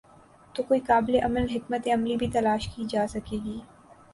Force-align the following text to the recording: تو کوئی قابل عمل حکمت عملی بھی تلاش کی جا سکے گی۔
تو 0.55 0.63
کوئی 0.63 0.79
قابل 0.79 1.15
عمل 1.23 1.45
حکمت 1.49 1.87
عملی 1.93 2.15
بھی 2.17 2.27
تلاش 2.33 2.67
کی 2.75 2.83
جا 2.89 3.05
سکے 3.09 3.37
گی۔ 3.45 3.59